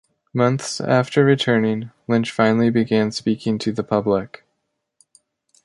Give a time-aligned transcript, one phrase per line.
[0.33, 4.43] Months after returning, Lynch finally began speaking to the public.